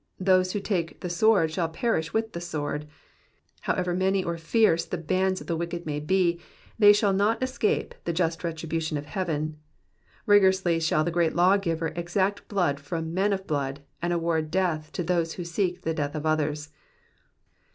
Those 0.19 0.53
who 0.53 0.59
take 0.59 1.01
the 1.01 1.11
sword 1.11 1.51
shall 1.51 1.69
perish 1.69 2.11
with 2.11 2.33
the 2.33 2.41
sword. 2.41 2.87
However 3.59 3.93
many 3.93 4.23
or 4.23 4.35
fierce 4.35 4.83
the 4.83 4.97
bands 4.97 5.41
of 5.41 5.45
the 5.45 5.55
wicked 5.55 5.85
may 5.85 5.99
be, 5.99 6.39
they 6.79 6.91
shall 6.91 7.13
not 7.13 7.43
escape 7.43 7.93
the 8.05 8.11
just 8.11 8.43
retribution 8.43 8.97
of 8.97 9.05
heaven; 9.05 9.57
rigorously 10.25 10.79
shall 10.79 11.03
the 11.03 11.11
great 11.11 11.35
lawgiver 11.35 11.89
exact 11.95 12.47
blood 12.47 12.79
from 12.79 13.13
men 13.13 13.31
of 13.31 13.45
blood, 13.45 13.81
and 14.01 14.11
award 14.11 14.49
death 14.49 14.91
to 14.93 15.03
those 15.03 15.33
who 15.33 15.43
seek 15.43 15.83
the 15.83 15.93
death 15.93 16.15
of 16.15 16.25
others. 16.25 16.69